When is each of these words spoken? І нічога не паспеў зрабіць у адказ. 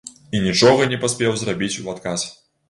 І 0.37 0.39
нічога 0.45 0.87
не 0.93 0.99
паспеў 1.03 1.37
зрабіць 1.43 1.71
у 1.83 1.87
адказ. 1.95 2.27